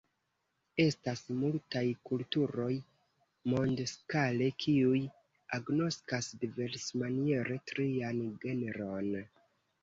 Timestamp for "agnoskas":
5.59-6.31